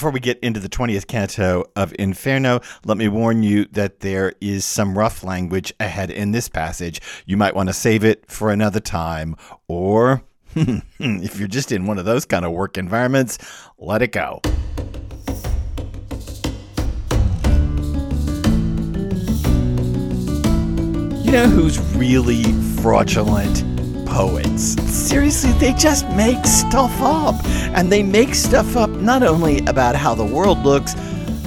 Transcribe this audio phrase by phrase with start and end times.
[0.00, 4.32] Before we get into the 20th canto of Inferno, let me warn you that there
[4.40, 7.02] is some rough language ahead in this passage.
[7.26, 9.36] You might want to save it for another time,
[9.68, 10.22] or
[10.54, 13.36] if you're just in one of those kind of work environments,
[13.76, 14.40] let it go.
[21.22, 22.44] You know who's really
[22.80, 23.79] fraudulent?
[24.10, 24.74] Poets.
[24.90, 27.36] Seriously, they just make stuff up.
[27.74, 30.94] And they make stuff up not only about how the world looks,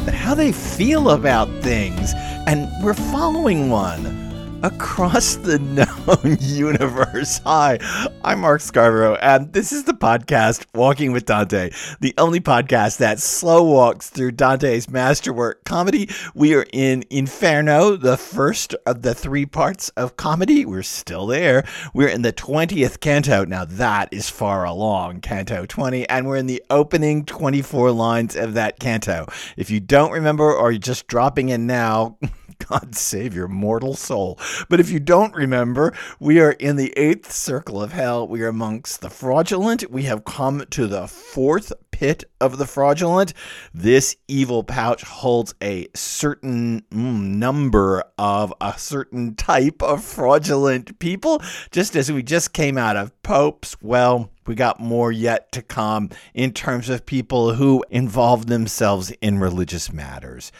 [0.06, 2.14] but how they feel about things.
[2.48, 4.23] And we're following one
[4.64, 5.60] across the
[6.24, 7.40] known universe.
[7.40, 7.78] Hi,
[8.24, 13.20] I'm Mark Scarborough, and this is the podcast Walking with Dante, the only podcast that
[13.20, 16.10] slow walks through Dante's masterwork comedy.
[16.34, 20.66] We are in Inferno, the first of the three parts of comedy.
[20.66, 21.66] We're still there.
[21.94, 23.44] We're in the 20th canto.
[23.44, 28.54] Now, that is far along, Canto 20, and we're in the opening 24 lines of
[28.54, 29.28] that canto.
[29.58, 32.18] If you don't remember or you're just dropping in now,
[32.70, 34.40] God save your mortal soul.
[34.70, 38.28] But if you don't remember, we are in the eighth circle of hell.
[38.28, 39.90] We are amongst the fraudulent.
[39.90, 43.34] We have come to the fourth pit of the fraudulent.
[43.74, 51.42] This evil pouch holds a certain mm, number of a certain type of fraudulent people.
[51.72, 56.10] Just as we just came out of popes, well, we got more yet to come
[56.34, 60.52] in terms of people who involve themselves in religious matters.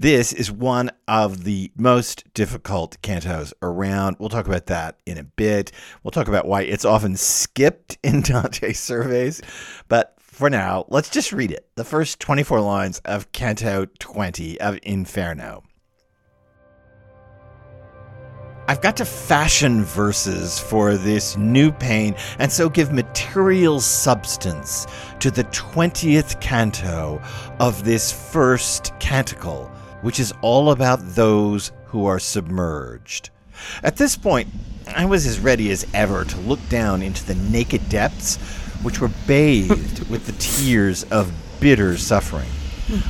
[0.00, 4.14] This is one of the most difficult cantos around.
[4.20, 5.72] We'll talk about that in a bit.
[6.04, 9.42] We'll talk about why it's often skipped in Dante surveys.
[9.88, 11.66] But for now, let's just read it.
[11.74, 15.64] The first 24 lines of Canto 20 of Inferno.
[18.68, 24.86] I've got to fashion verses for this new pain, and so give material substance
[25.18, 27.20] to the 20th canto
[27.58, 33.30] of this first canticle which is all about those who are submerged.
[33.82, 34.48] At this point,
[34.94, 38.36] I was as ready as ever to look down into the naked depths,
[38.82, 42.48] which were bathed with the tears of bitter suffering.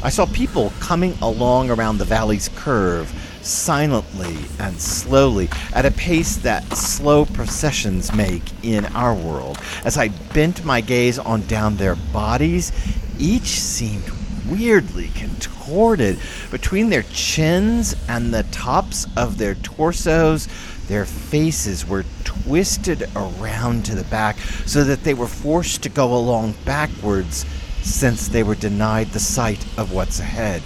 [0.02, 3.08] I saw people coming along around the valley's curve,
[3.42, 9.58] silently and slowly, at a pace that slow processions make in our world.
[9.84, 12.72] As I bent my gaze on down their bodies,
[13.18, 14.10] each seemed
[14.50, 16.18] weirdly contorted
[16.50, 20.48] between their chins and the tops of their torsos.
[20.86, 26.14] Their faces were twisted around to the back so that they were forced to go
[26.14, 27.44] along backwards
[27.82, 30.62] since they were denied the sight of what's ahead.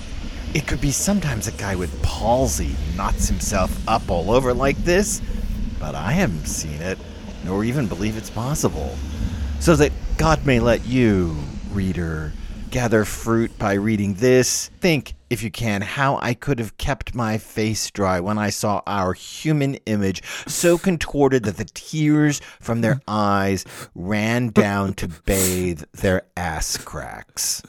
[0.55, 5.23] It could be sometimes a guy with palsy knots himself up all over like this,
[5.81, 6.99] but I haven't seen it,
[7.45, 8.95] nor even believe it's possible.
[9.61, 11.37] So that God may let you,
[11.73, 12.33] reader,
[12.73, 14.71] gather fruit by reading this.
[14.81, 18.81] Think, if you can, how I could have kept my face dry when I saw
[18.87, 25.83] our human image so contorted that the tears from their eyes ran down to bathe
[25.93, 27.63] their ass cracks.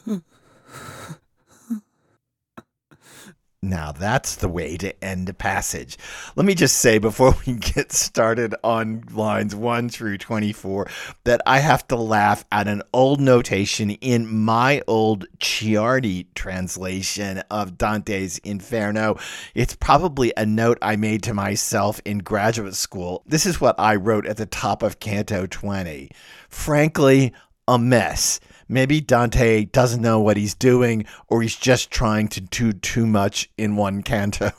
[3.74, 5.98] Now that's the way to end a passage.
[6.36, 10.88] Let me just say before we get started on lines 1 through 24
[11.24, 17.76] that I have to laugh at an old notation in my old Ciardi translation of
[17.80, 19.18] Dante's Inferno.
[19.56, 23.24] It's probably a note I made to myself in graduate school.
[23.26, 26.12] This is what I wrote at the top of Canto 20.
[26.48, 27.34] Frankly,
[27.68, 28.40] a mess.
[28.68, 33.50] Maybe Dante doesn't know what he's doing, or he's just trying to do too much
[33.58, 34.52] in one canto.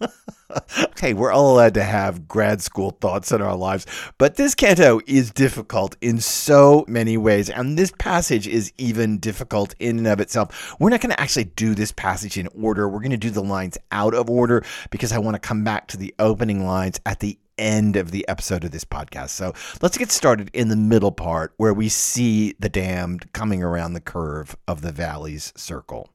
[0.82, 3.86] okay, we're all allowed to have grad school thoughts in our lives,
[4.18, 9.74] but this canto is difficult in so many ways, and this passage is even difficult
[9.78, 10.74] in and of itself.
[10.78, 12.88] We're not going to actually do this passage in order.
[12.88, 15.88] We're going to do the lines out of order because I want to come back
[15.88, 19.30] to the opening lines at the end of the episode of this podcast.
[19.30, 23.94] So let's get started in the middle part where we see the damned coming around
[23.94, 26.10] the curve of the valley's circle.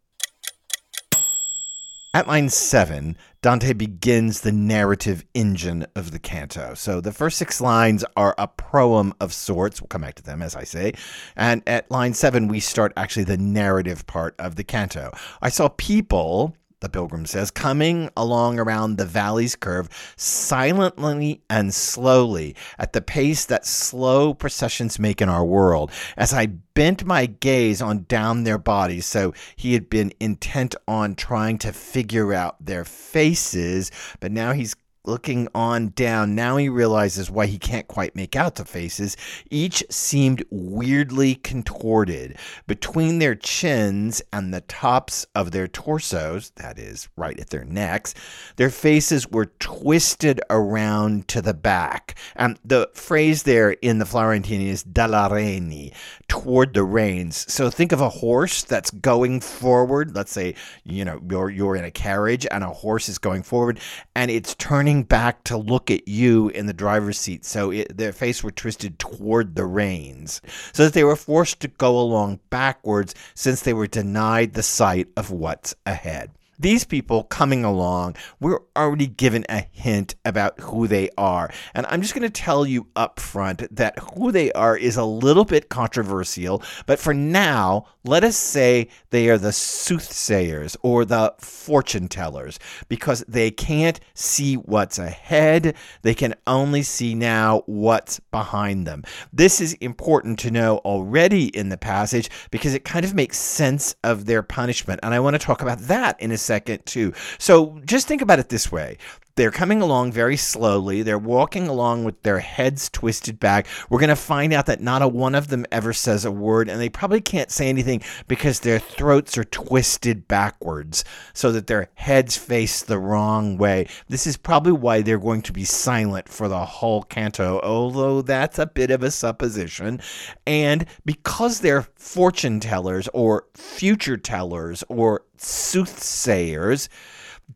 [2.14, 6.74] At line seven, Dante begins the narrative engine of the canto.
[6.74, 9.80] So the first six lines are a proem of sorts.
[9.82, 10.94] We'll come back to them, as I say.
[11.36, 15.12] And at line seven, we start actually the narrative part of the canto.
[15.44, 22.56] I saw people the pilgrim says, coming along around the valley's curve silently and slowly
[22.78, 25.92] at the pace that slow processions make in our world.
[26.16, 31.16] As I bent my gaze on down their bodies, so he had been intent on
[31.16, 34.76] trying to figure out their faces, but now he's
[35.08, 36.36] looking on down.
[36.36, 39.18] Now he realizes why he can't quite make out the faces.
[39.50, 42.38] Each seemed weirdly contorted.
[42.68, 48.14] Between their chins and the tops of their torsos, that is, right at their necks,
[48.58, 52.16] their faces were twisted around to the back.
[52.36, 55.94] And the phrase there in the Florentine is dalla reni,
[56.28, 57.52] toward the reins.
[57.52, 60.16] So think of a horse that's going forward.
[60.16, 63.80] Let's say, you know, you're, you're in a carriage and a horse is going forward
[64.16, 67.46] and it's turning back to look at you in the driver's seat.
[67.46, 70.42] So it, their face were twisted toward the reins
[70.74, 75.08] so that they were forced to go along backwards since they were denied the sight
[75.16, 81.10] of what's ahead these people coming along, we're already given a hint about who they
[81.18, 81.52] are.
[81.74, 85.06] And I'm just going to tell you up front that who they are is a
[85.06, 91.34] little bit controversial, but for now, let us say they are the soothsayers or the
[91.40, 92.58] fortune tellers
[92.88, 95.76] because they can't see what's ahead.
[96.02, 99.04] They can only see now what's behind them.
[99.34, 103.96] This is important to know already in the passage because it kind of makes sense
[104.04, 105.02] of their punishment.
[105.04, 107.14] And I want to talk about that in a second, too.
[107.38, 108.98] So just think about it this way
[109.38, 111.04] they're coming along very slowly.
[111.04, 113.68] They're walking along with their heads twisted back.
[113.88, 116.68] We're going to find out that not a one of them ever says a word,
[116.68, 121.90] and they probably can't say anything because their throats are twisted backwards so that their
[121.94, 123.88] heads face the wrong way.
[124.10, 128.58] This is probably why they're going to be silent for the whole canto, although that's
[128.58, 130.02] a bit of a supposition.
[130.48, 136.90] And because they're fortune tellers or future tellers or soothsayers,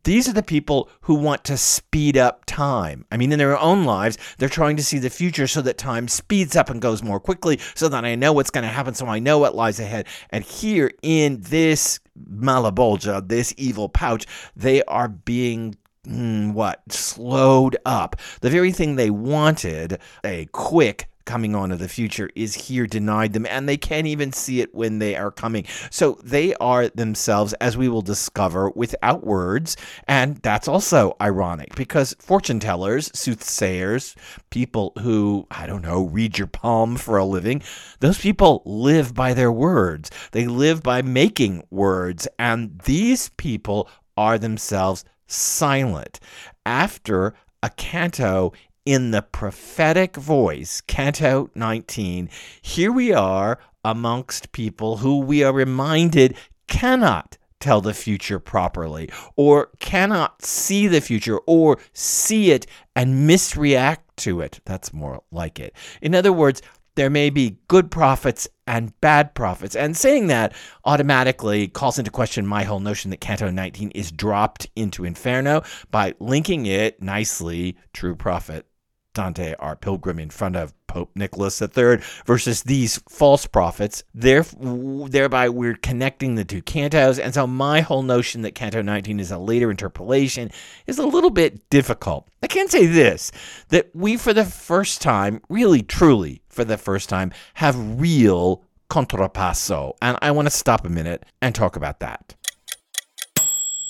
[0.03, 3.05] these are the people who want to speed up time.
[3.11, 6.07] I mean, in their own lives, they're trying to see the future so that time
[6.07, 9.07] speeds up and goes more quickly so that I know what's going to happen, so
[9.07, 10.07] I know what lies ahead.
[10.29, 14.25] And here in this Malebolgia, this evil pouch,
[14.55, 15.75] they are being
[16.07, 21.87] mm, what slowed up the very thing they wanted a quick coming on of the
[21.87, 25.65] future is here denied them, and they can't even see it when they are coming.
[25.89, 29.77] So they are themselves, as we will discover, without words,
[30.07, 34.15] and that's also ironic because fortune tellers, soothsayers,
[34.49, 37.61] people who, I don't know, read your palm for a living,
[37.99, 40.11] those people live by their words.
[40.31, 46.19] They live by making words, and these people are themselves silent.
[46.65, 47.33] After
[47.63, 48.53] a canto
[48.85, 52.29] in the prophetic voice, Canto 19,
[52.61, 56.35] here we are amongst people who we are reminded
[56.67, 63.99] cannot tell the future properly or cannot see the future or see it and misreact
[64.17, 64.59] to it.
[64.65, 65.75] That's more like it.
[66.01, 66.61] In other words,
[66.95, 69.75] there may be good prophets and bad prophets.
[69.75, 70.53] And saying that
[70.83, 76.15] automatically calls into question my whole notion that Canto 19 is dropped into Inferno by
[76.19, 78.65] linking it nicely, true prophet,
[79.13, 84.03] Dante, our pilgrim in front of Pope Nicholas III, versus these false prophets.
[84.13, 87.23] There, thereby, we're connecting the two cantos.
[87.23, 90.51] And so, my whole notion that Canto 19 is a later interpolation
[90.87, 92.27] is a little bit difficult.
[92.43, 93.31] I can say this
[93.69, 99.93] that we, for the first time, really, truly, for the first time, have real contrapasso.
[100.01, 102.35] And I want to stop a minute and talk about that.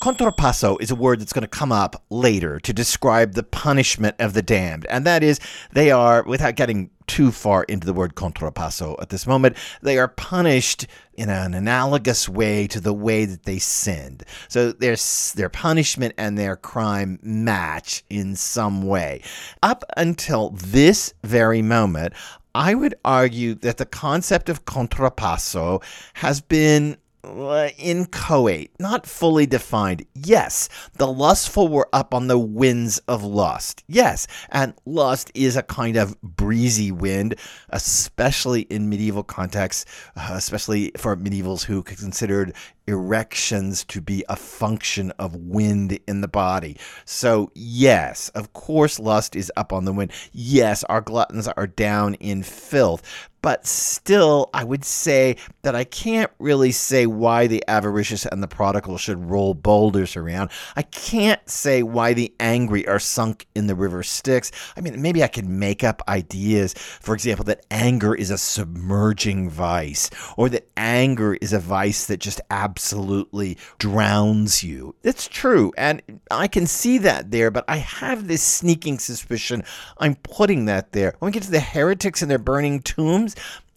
[0.02, 4.32] Contrapasso is a word that's going to come up later to describe the punishment of
[4.32, 4.84] the damned.
[4.86, 5.38] And that is,
[5.74, 10.08] they are, without getting too far into the word contrapasso at this moment, they are
[10.08, 14.24] punished in an analogous way to the way that they sinned.
[14.48, 14.96] So their,
[15.36, 19.22] their punishment and their crime match in some way.
[19.62, 22.14] Up until this very moment,
[22.56, 25.80] I would argue that the concept of contrapasso
[26.14, 30.04] has been inchoate, not fully defined.
[30.14, 33.84] Yes, the lustful were up on the winds of lust.
[33.86, 37.36] Yes, and lust is a kind of breezy wind,
[37.70, 39.84] especially in medieval contexts,
[40.16, 42.54] uh, especially for medievals who considered
[42.88, 46.76] erections to be a function of wind in the body.
[47.04, 50.12] So, yes, of course, lust is up on the wind.
[50.32, 56.30] Yes, our gluttons are down in filth but still, I would say that I can't
[56.38, 60.50] really say why the avaricious and the prodigal should roll boulders around.
[60.76, 64.52] I can't say why the angry are sunk in the river Styx.
[64.76, 66.74] I mean, maybe I could make up ideas.
[66.74, 72.20] For example, that anger is a submerging vice, or that anger is a vice that
[72.20, 74.94] just absolutely drowns you.
[75.02, 79.64] It's true, and I can see that there, but I have this sneaking suspicion
[79.98, 81.14] I'm putting that there.
[81.18, 83.31] When we get to the heretics and their burning tombs,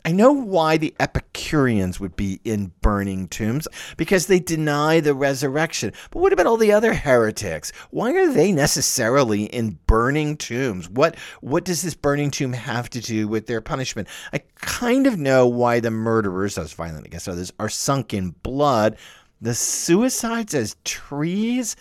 [0.05, 5.93] I know why the Epicureans would be in burning tombs because they deny the resurrection.
[6.11, 7.71] But what about all the other heretics?
[7.89, 10.87] Why are they necessarily in burning tombs?
[10.87, 14.07] What what does this burning tomb have to do with their punishment?
[14.31, 18.97] I kind of know why the murderers, as violent against others, are sunk in blood.
[19.41, 21.75] The suicides as trees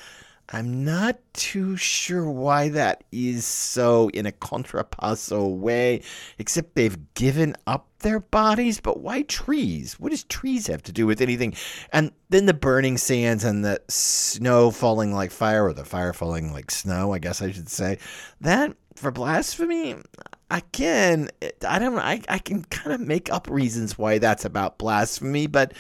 [0.55, 6.03] I'm not too sure why that is so in a contrapasso way,
[6.39, 8.79] except they've given up their bodies.
[8.79, 9.99] But why trees?
[9.99, 11.55] What does trees have to do with anything?
[11.93, 16.53] And then the burning sands and the snow falling like fire, or the fire falling
[16.53, 17.99] like snow, I guess I should say.
[18.41, 19.97] That for blasphemy,
[20.53, 21.31] again,
[21.67, 25.75] I don't I, I can kind of make up reasons why that's about blasphemy, but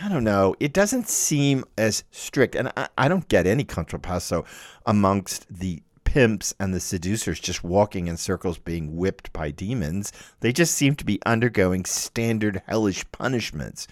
[0.00, 0.54] I don't know.
[0.60, 2.54] It doesn't seem as strict.
[2.54, 4.44] And I, I don't get any contrapasso
[4.84, 10.12] amongst the pimps and the seducers just walking in circles being whipped by demons.
[10.40, 13.86] They just seem to be undergoing standard hellish punishments.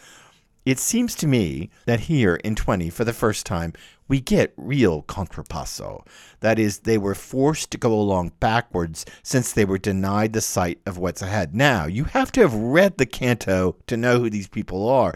[0.67, 3.75] It seems to me that here in 20, for the first time,
[4.09, 6.07] we get real contrapasso.
[6.41, 10.81] That is, they were forced to go along backwards since they were denied the sight
[10.87, 11.55] of what's ahead.
[11.55, 15.15] Now, you have to have read the canto to know who these people are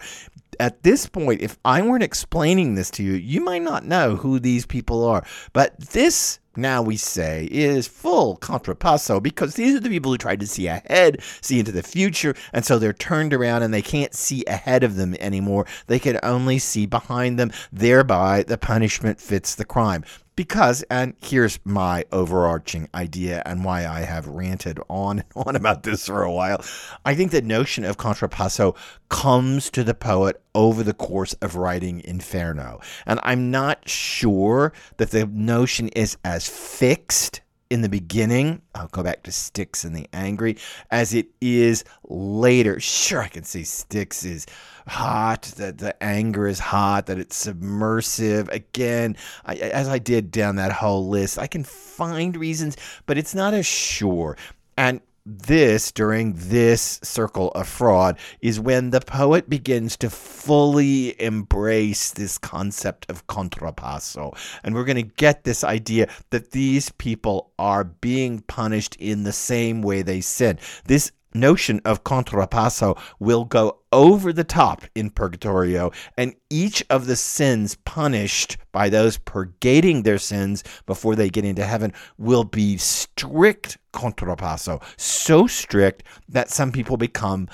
[0.59, 4.39] at this point, if I weren't explaining this to you, you might not know who
[4.39, 5.23] these people are.
[5.53, 10.41] But this, now we say, is full contrapasso because these are the people who tried
[10.41, 14.13] to see ahead, see into the future, and so they're turned around and they can't
[14.13, 15.65] see ahead of them anymore.
[15.87, 17.51] They can only see behind them.
[17.71, 20.03] Thereby, the punishment fits the crime.
[20.39, 25.83] Because, and here's my overarching idea and why I have ranted on and on about
[25.83, 26.63] this for a while.
[27.03, 28.73] I think the notion of contrapasso
[29.09, 32.79] comes to the poet over the course of writing Inferno.
[33.05, 39.03] And I'm not sure that the notion is as fixed in the beginning, I'll go
[39.03, 40.57] back to Styx and the Angry,
[40.89, 42.79] as it is later.
[42.79, 44.47] Sure, I can see Styx is
[44.87, 48.49] hot, that the anger is hot, that it's submersive.
[48.49, 53.35] Again, I, as I did down that whole list, I can find reasons, but it's
[53.35, 54.35] not as sure.
[54.75, 62.11] And this during this circle of fraud is when the poet begins to fully embrace
[62.11, 64.35] this concept of contrapasso.
[64.63, 69.31] And we're going to get this idea that these people are being punished in the
[69.31, 70.57] same way they sin.
[70.85, 77.15] This notion of contrapasso will go over the top in purgatorio and each of the
[77.15, 83.77] sins punished by those purgating their sins before they get into heaven will be strict
[83.93, 84.81] contrapasso.
[84.97, 87.47] So strict that some people become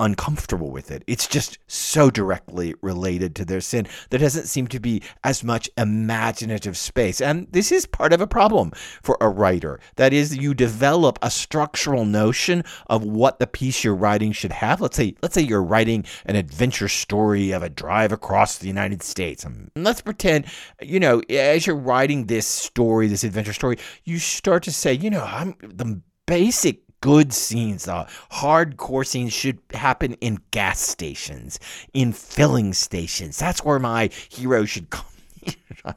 [0.00, 1.04] uncomfortable with it.
[1.06, 3.86] It's just so directly related to their sin.
[4.10, 7.20] There doesn't seem to be as much imaginative space.
[7.20, 9.78] And this is part of a problem for a writer.
[9.96, 14.80] That is, you develop a structural notion of what the piece you're writing should have.
[14.80, 19.02] Let's say, let's say you're writing an adventure story of a drive across the United
[19.02, 19.44] States.
[19.44, 20.46] And let's pretend,
[20.80, 25.10] you know, as you're writing this story, this adventure story, you start to say, you
[25.10, 31.58] know, I'm the basic good scenes, the hardcore scenes should happen in gas stations,
[31.94, 33.38] in filling stations.
[33.38, 35.06] That's where my hero should come.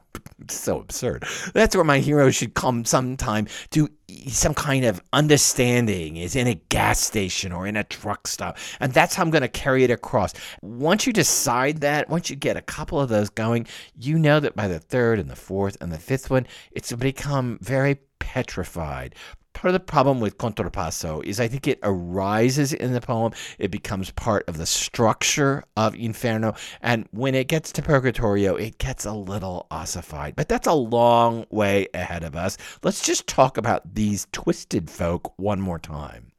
[0.48, 1.24] so absurd.
[1.52, 3.88] That's where my hero should come sometime to
[4.28, 8.58] some kind of understanding is in a gas station or in a truck stop.
[8.80, 10.34] And that's how I'm going to carry it across.
[10.62, 13.66] Once you decide that, once you get a couple of those going,
[13.98, 17.58] you know that by the third and the fourth and the fifth one, it's become
[17.60, 19.14] very petrified
[19.54, 23.32] part of the problem with contrapasso is I think it arises in the poem.
[23.58, 26.54] It becomes part of the structure of Inferno.
[26.82, 30.36] And when it gets to Purgatorio, it gets a little ossified.
[30.36, 32.58] But that's a long way ahead of us.
[32.82, 36.33] Let's just talk about these twisted folk one more time.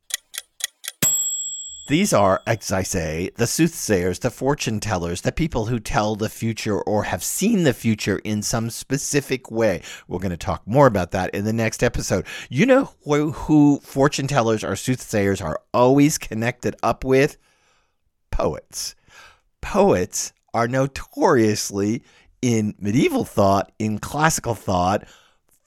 [1.87, 6.29] These are, as I say, the soothsayers, the fortune tellers, the people who tell the
[6.29, 9.83] future or have seen the future in some specific way.
[10.07, 12.25] We're going to talk more about that in the next episode.
[12.49, 17.37] You know who, who fortune tellers or soothsayers are always connected up with?
[18.31, 18.95] Poets.
[19.61, 22.01] Poets are notoriously
[22.41, 25.05] in medieval thought, in classical thought,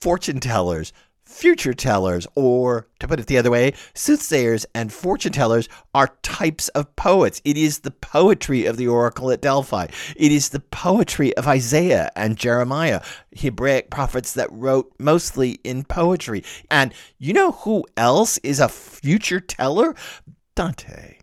[0.00, 0.92] fortune tellers
[1.28, 6.68] future tellers, or to put it the other way, soothsayers and fortune tellers are types
[6.68, 7.40] of poets.
[7.44, 9.86] It is the poetry of the oracle at Delphi.
[10.16, 13.02] It is the poetry of Isaiah and Jeremiah,
[13.36, 16.42] Hebraic prophets that wrote mostly in poetry.
[16.70, 19.94] And you know who else is a future teller?
[20.54, 21.17] Dante.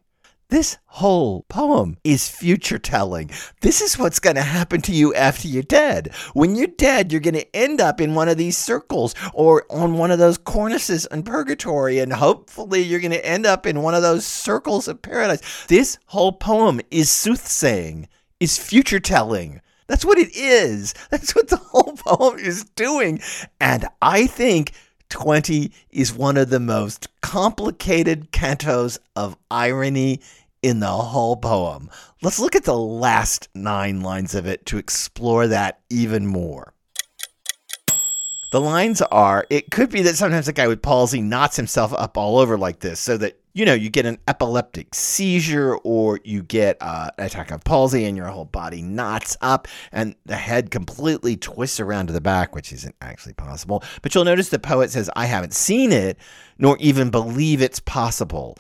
[0.50, 3.32] This whole poem is future telling.
[3.62, 6.14] This is what's going to happen to you after you're dead.
[6.34, 9.98] When you're dead, you're going to end up in one of these circles or on
[9.98, 13.96] one of those cornices in purgatory, and hopefully you're going to end up in one
[13.96, 15.66] of those circles of paradise.
[15.66, 18.08] This whole poem is soothsaying,
[18.40, 19.62] is future telling.
[19.88, 20.94] That's what it is.
[21.10, 23.20] That's what the whole poem is doing.
[23.60, 24.74] And I think
[25.10, 30.22] 20 is one of the most complicated cantos of irony
[30.62, 31.90] in the whole poem.
[32.22, 36.74] Let's look at the last nine lines of it to explore that even more.
[38.52, 42.18] The lines are it could be that sometimes a guy with palsy knots himself up
[42.18, 46.44] all over like this so that you know, you get an epileptic seizure or you
[46.44, 50.70] get uh, an attack of palsy and your whole body knots up and the head
[50.70, 53.82] completely twists around to the back, which isn't actually possible.
[54.02, 56.18] But you'll notice the poet says, I haven't seen it,
[56.60, 58.58] nor even believe it's possible.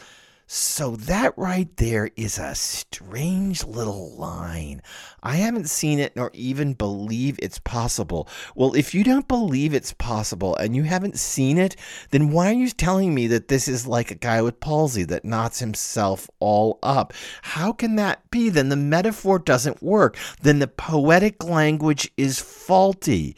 [0.47, 4.83] So that right there is a strange little line.
[5.23, 8.29] I haven't seen it nor even believe it's possible.
[8.53, 11.75] Well, if you don't believe it's possible and you haven't seen it,
[12.11, 15.25] then why are you telling me that this is like a guy with palsy that
[15.25, 17.11] knots himself all up?
[17.41, 18.49] How can that be?
[18.49, 20.15] Then the metaphor doesn't work.
[20.43, 23.35] Then the poetic language is faulty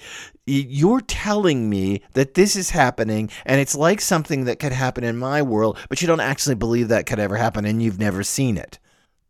[0.47, 5.17] you're telling me that this is happening and it's like something that could happen in
[5.17, 8.57] my world, but you don't actually believe that could ever happen and you've never seen
[8.57, 8.79] it.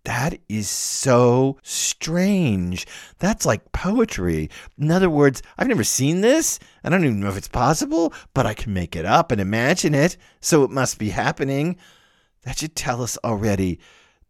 [0.04, 2.88] That is so strange.
[3.20, 4.50] That's like poetry.
[4.78, 6.60] In other words, I've never seen this.
[6.84, 9.94] I don't even know if it's possible, but I can make it up and imagine
[9.94, 11.76] it, so it must be happening.
[12.44, 13.80] That should tell us already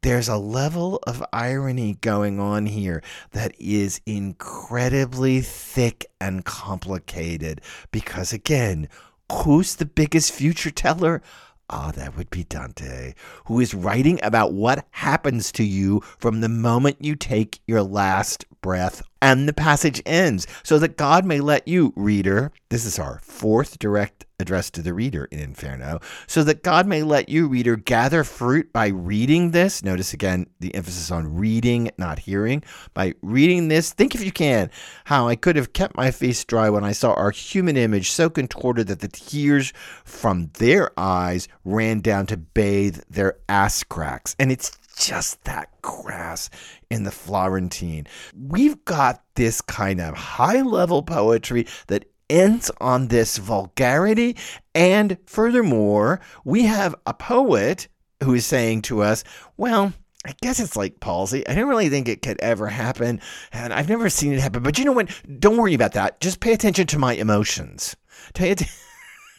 [0.08, 7.60] there's a level of irony going on here that is incredibly thick and complicated
[7.92, 8.88] because, again,
[9.30, 11.22] who's the biggest future teller?
[11.70, 13.16] Ah, oh, that would be Dante,
[13.48, 18.46] who is writing about what happens to you from the moment you take your last
[18.62, 23.20] breath and the passage ends so that God may let you, reader, this is our
[23.24, 27.76] fourth direct address to the reader in Inferno, so that God may let you, reader,
[27.76, 29.84] gather fruit by reading this.
[29.84, 32.64] Notice again the emphasis on reading, not hearing.
[32.94, 34.70] By reading this, think if you can
[35.06, 38.30] how I could have kept my face dry when I saw our human image so
[38.30, 44.36] contorted that the tears from their eyes ran down to bathe their ass cracks.
[44.40, 46.50] And it's just that crass
[46.90, 48.08] in the Florentine.
[48.36, 54.36] We've got this kind of high level poetry that ends on this vulgarity.
[54.76, 57.88] And furthermore, we have a poet
[58.24, 59.24] who is saying to us,
[59.56, 59.94] well,
[60.26, 61.48] I guess it's like palsy.
[61.48, 63.22] I don't really think it could ever happen,
[63.54, 64.62] and I've never seen it happen.
[64.62, 65.10] But you know what?
[65.40, 66.20] Don't worry about that.
[66.20, 67.96] Just pay attention to my emotions.
[68.34, 68.76] Pay attention.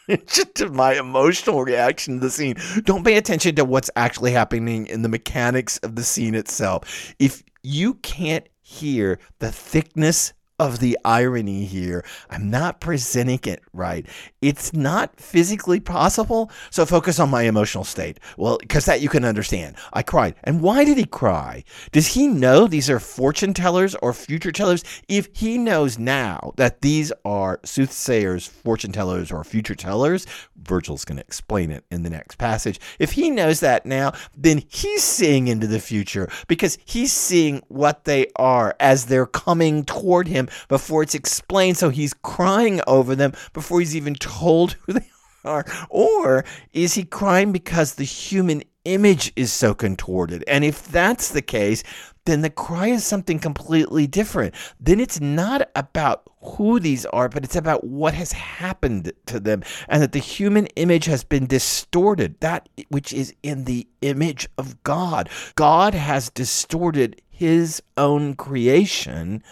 [0.26, 2.56] Just to my emotional reaction to the scene.
[2.84, 7.14] Don't pay attention to what's actually happening in the mechanics of the scene itself.
[7.18, 12.04] If you can't hear the thickness of the irony here.
[12.30, 14.06] I'm not presenting it right.
[14.42, 16.50] It's not physically possible.
[16.70, 18.18] So focus on my emotional state.
[18.36, 19.76] Well, because that you can understand.
[19.92, 20.34] I cried.
[20.44, 21.64] And why did he cry?
[21.92, 24.84] Does he know these are fortune tellers or future tellers?
[25.08, 31.18] If he knows now that these are soothsayers, fortune tellers, or future tellers, Virgil's going
[31.18, 32.80] to explain it in the next passage.
[32.98, 38.04] If he knows that now, then he's seeing into the future because he's seeing what
[38.04, 41.76] they are as they're coming toward him before it's explained.
[41.76, 45.10] So he's crying over them before he's even told who they
[45.44, 45.64] are.
[45.90, 50.44] Or is he crying because the human image is so contorted?
[50.46, 51.82] And if that's the case,
[52.28, 54.54] then the cry is something completely different.
[54.78, 59.62] Then it's not about who these are, but it's about what has happened to them
[59.88, 64.82] and that the human image has been distorted, that which is in the image of
[64.82, 65.30] God.
[65.54, 69.42] God has distorted his own creation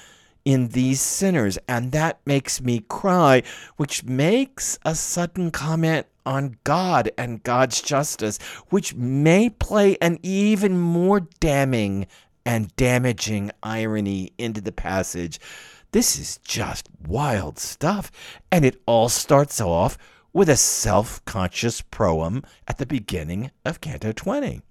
[0.47, 3.43] in these sinners, and that makes me cry,
[3.77, 8.39] which makes a sudden comment on God and God's justice,
[8.71, 12.07] which may play an even more damning
[12.47, 15.41] and damaging irony into the passage.
[15.91, 18.13] This is just wild stuff,
[18.53, 19.99] and it all starts off
[20.33, 24.63] with a self conscious proem at the beginning of Canto 20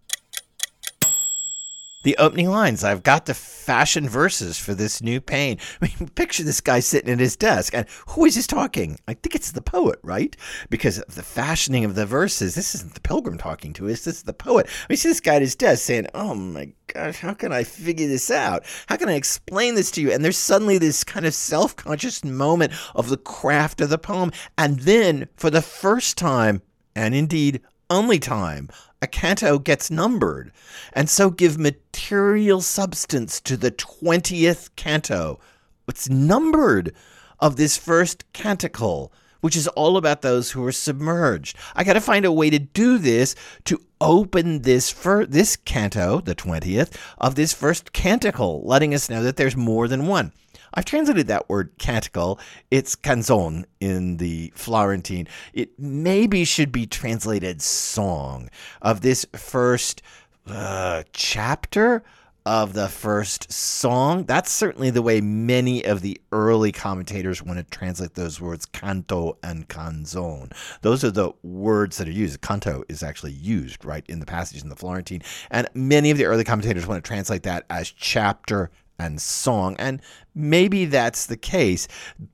[2.05, 2.83] the opening lines.
[2.83, 5.57] I've got to fashion verses for this new pain.
[5.81, 8.99] I mean, picture this guy sitting at his desk, and who is this talking?
[9.07, 10.37] I think it's the poet, right?
[10.69, 12.53] Because of the fashioning of the verses.
[12.53, 14.03] This isn't the pilgrim talking to us.
[14.03, 14.69] This is the poet.
[14.87, 18.07] We see this guy at his desk saying, "Oh my gosh, how can I figure
[18.07, 18.63] this out?
[18.85, 22.71] How can I explain this to you?" And there's suddenly this kind of self-conscious moment
[22.93, 26.61] of the craft of the poem, and then for the first time,
[26.95, 28.69] and indeed only time,
[29.05, 30.51] a canto gets numbered,
[30.91, 35.39] and so give material substance to the 20th canto.
[35.87, 36.91] It's numbered
[37.39, 41.55] of this first canticle, which is all about those who are submerged.
[41.75, 46.19] I got to find a way to do this to open this fir- this canto,
[46.19, 50.31] the 20th, of this first canticle, letting us know that there's more than one.
[50.75, 52.39] I've translated that word canticle.
[52.69, 55.27] It's canzone in the Florentine.
[55.53, 58.49] It maybe should be translated song
[58.81, 60.01] of this first
[60.47, 62.03] uh, chapter
[62.45, 64.23] of the first song.
[64.25, 69.37] That's certainly the way many of the early commentators want to translate those words, canto
[69.41, 70.51] and canzone.
[70.81, 72.41] Those are the words that are used.
[72.41, 76.25] Canto is actually used right in the passage in the Florentine, and many of the
[76.25, 79.75] early commentators want to translate that as chapter and song.
[79.77, 80.01] And
[80.33, 81.87] maybe that's the case.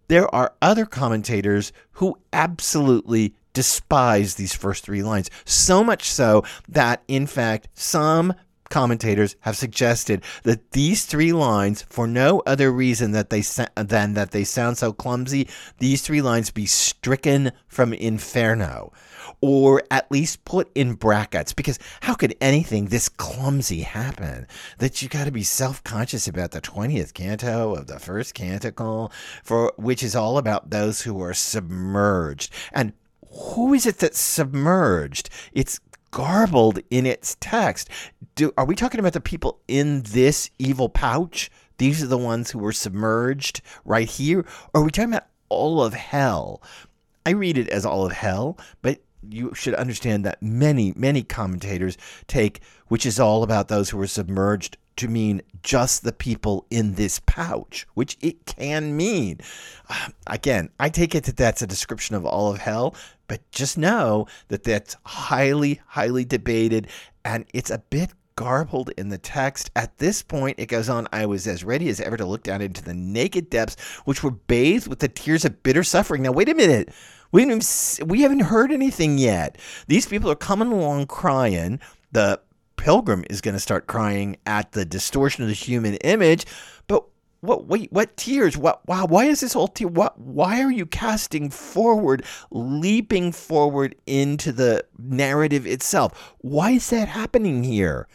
[0.08, 7.04] There are other commentators who absolutely despise these first three lines, so much so that,
[7.08, 8.34] in fact, some
[8.72, 13.42] commentators have suggested that these three lines, for no other reason that they
[13.76, 18.92] than that they sound so clumsy, these three lines be stricken from Inferno,
[19.42, 21.54] or at least put in brackets.
[21.54, 24.48] Because how could anything this clumsy happen?
[24.80, 29.12] That you got to be self conscious about the twentieth canto of the first canticle,
[29.44, 32.94] for which is all about those who are submerged and.
[33.56, 35.30] Who is it that's submerged?
[35.54, 35.80] It's
[36.12, 37.90] garbled in its text.
[38.36, 41.50] Do, are we talking about the people in this evil pouch?
[41.78, 44.46] These are the ones who were submerged right here?
[44.74, 46.62] Or are we talking about all of hell?
[47.26, 51.98] I read it as all of hell, but you should understand that many, many commentators
[52.28, 56.96] take, which is all about those who were submerged, to mean just the people in
[56.96, 59.40] this pouch, which it can mean.
[60.28, 62.96] Again, I take it that that's a description of all of hell,
[63.32, 66.90] but just know that that's highly, highly debated
[67.24, 69.72] and it's a bit garbled in the text.
[69.74, 72.62] At this point, it goes on I was as ready as ever to look down
[72.62, 76.24] into the naked depths, which were bathed with the tears of bitter suffering.
[76.24, 76.90] Now, wait a minute.
[77.32, 79.58] We haven't, we haven't heard anything yet.
[79.88, 81.80] These people are coming along crying.
[82.12, 82.42] The
[82.76, 86.46] pilgrim is going to start crying at the distortion of the human image.
[86.88, 87.06] But
[87.42, 90.86] what wait what tears what wow why is this whole tear what why are you
[90.86, 98.08] casting forward leaping forward into the narrative itself why is that happening here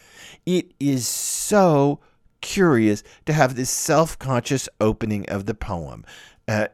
[0.46, 2.00] it is so
[2.40, 6.04] curious to have this self-conscious opening of the poem
[6.48, 6.68] uh,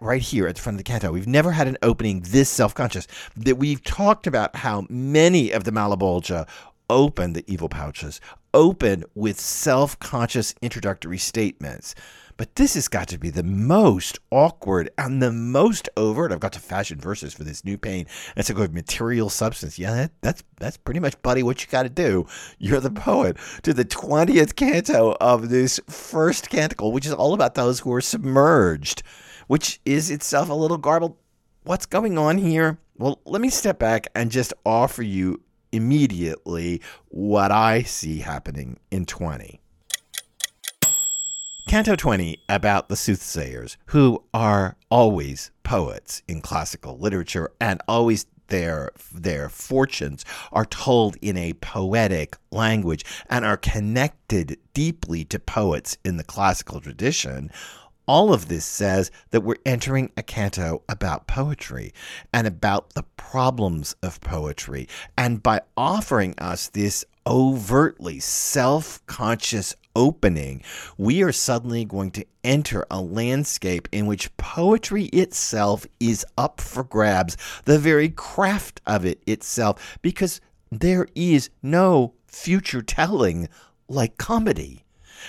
[0.00, 1.12] right here at the front of the canto.
[1.12, 3.06] We've never had an opening this self conscious.
[3.36, 6.48] That we've talked about how many of the Malebolgia
[6.88, 8.20] open the evil pouches,
[8.54, 11.94] open with self conscious introductory statements.
[12.40, 16.32] But this has got to be the most awkward and the most overt.
[16.32, 18.06] I've got to fashion verses for this new pain.
[18.34, 19.78] And so go material substance.
[19.78, 22.26] Yeah, that, that's that's pretty much, buddy, what you got to do.
[22.58, 27.56] You're the poet to the twentieth canto of this first canticle, which is all about
[27.56, 29.02] those who are submerged,
[29.46, 31.18] which is itself a little garbled.
[31.64, 32.78] What's going on here?
[32.96, 39.06] Well, let me step back and just offer you immediately what I see happening in
[39.06, 39.60] 20.
[41.68, 48.90] Canto 20 about the soothsayers, who are always poets in classical literature and always their
[49.14, 56.16] their fortunes are told in a poetic language and are connected deeply to poets in
[56.16, 57.50] the classical tradition
[58.10, 61.94] all of this says that we're entering a canto about poetry
[62.32, 64.88] and about the problems of poetry.
[65.16, 70.64] And by offering us this overtly self conscious opening,
[70.98, 76.82] we are suddenly going to enter a landscape in which poetry itself is up for
[76.82, 80.40] grabs, the very craft of it itself, because
[80.72, 83.48] there is no future telling
[83.86, 84.84] like comedy.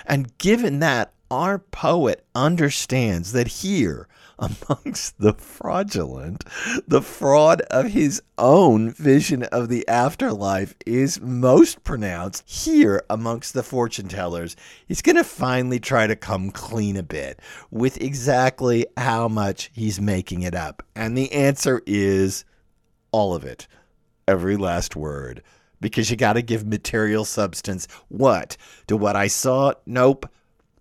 [0.08, 4.08] And given that, our poet understands that here,
[4.42, 6.44] amongst the fraudulent,
[6.88, 12.44] the fraud of his own vision of the afterlife is most pronounced.
[12.50, 14.56] Here, amongst the fortune tellers,
[14.88, 17.40] he's going to finally try to come clean a bit
[17.70, 20.84] with exactly how much he's making it up.
[20.96, 22.44] And the answer is
[23.12, 23.68] all of it,
[24.28, 25.44] every last word.
[25.80, 27.88] Because you got to give material substance.
[28.08, 28.58] What?
[28.88, 29.74] To what I saw?
[29.86, 30.28] Nope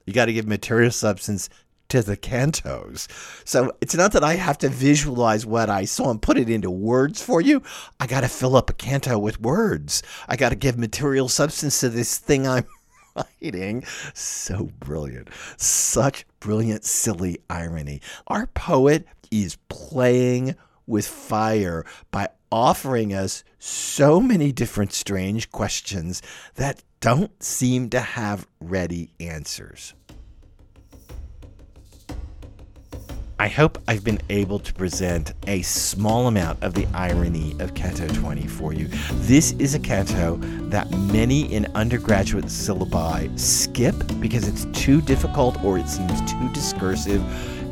[0.07, 1.49] you got to give material substance
[1.91, 3.09] to the cantos.
[3.45, 6.71] So it's not that I have to visualize what I saw and put it into
[6.71, 7.63] words for you.
[7.99, 10.03] I got to fill up a canto with words.
[10.29, 12.67] I got to give material substance to this thing I'm
[13.43, 13.85] writing.
[14.15, 15.29] So brilliant.
[15.57, 18.01] Such brilliant, silly irony.
[18.29, 20.55] Our poet is playing
[20.87, 26.23] with fire by offering us so many different strange questions
[26.55, 29.95] that don't seem to have ready answers.
[33.39, 38.07] I hope I've been able to present a small amount of the irony of Canto
[38.07, 38.87] 20 for you.
[39.13, 40.37] This is a canto
[40.69, 47.23] that many in undergraduate syllabi skip because it's too difficult or it seems too discursive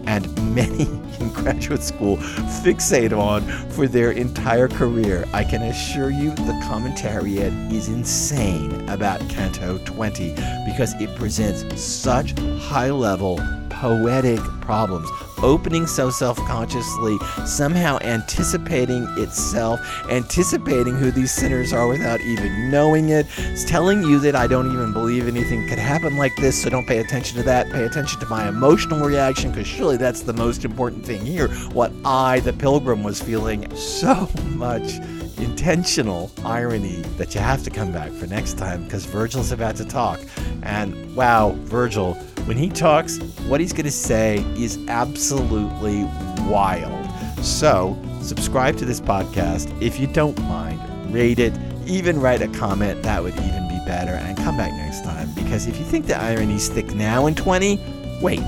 [0.09, 0.85] and many
[1.21, 2.17] in graduate school
[2.65, 5.27] fixate on for their entire career.
[5.35, 12.33] I can assure you the commentariat is insane about Canto 20 because it presents such
[12.59, 15.09] high level poetic problems,
[15.43, 23.11] opening so self consciously, somehow anticipating itself, anticipating who these sinners are without even knowing
[23.11, 23.27] it.
[23.39, 26.87] It's telling you that I don't even believe anything could happen like this, so don't
[26.87, 27.71] pay attention to that.
[27.71, 31.49] Pay attention to my emotional reaction, because surely that's the most important thing here.
[31.73, 34.95] What I, the pilgrim, was feeling so much
[35.39, 39.85] intentional irony that you have to come back for next time because Virgil's about to
[39.85, 40.21] talk.
[40.63, 46.05] And wow, Virgil, when he talks, what he's going to say is absolutely
[46.51, 47.07] wild.
[47.45, 50.81] So, subscribe to this podcast if you don't mind,
[51.13, 51.53] rate it,
[51.87, 54.13] even write a comment, that would even be better.
[54.13, 57.79] And come back next time because if you think the irony's thick now in 20,
[58.23, 58.41] wait,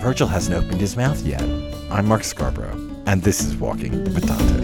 [0.00, 1.42] Virgil hasn't opened his mouth yet.
[1.90, 4.59] I'm Mark Scarborough, and this is Walking with Dante.